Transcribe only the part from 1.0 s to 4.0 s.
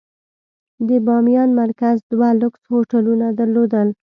بامیان مرکز دوه لوکس هوټلونه درلودل.